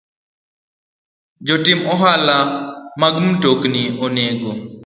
[1.45, 2.37] Jotim ohala
[3.01, 4.51] mag mtokni onego